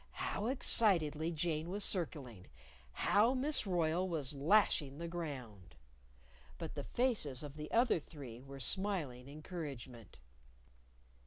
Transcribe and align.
How 0.13 0.47
excitedly 0.47 1.31
Jane 1.31 1.69
was 1.69 1.83
circling! 1.83 2.47
How 2.91 3.35
Miss 3.35 3.67
Royle 3.67 4.09
was 4.09 4.33
lashing 4.33 4.97
the 4.97 5.07
ground! 5.07 5.75
But 6.57 6.73
the 6.73 6.85
faces 6.85 7.43
of 7.43 7.55
the 7.55 7.69
other 7.69 7.99
three 7.99 8.41
were 8.41 8.59
smiling 8.59 9.27
encouragement. 9.29 10.17